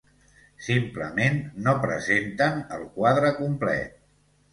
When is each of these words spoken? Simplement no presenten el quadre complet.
Simplement 0.67 1.35
no 1.67 1.75
presenten 1.83 2.57
el 2.79 2.87
quadre 2.95 3.31
complet. 3.43 3.93